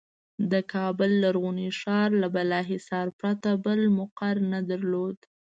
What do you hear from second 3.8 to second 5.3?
مقر نه درلود.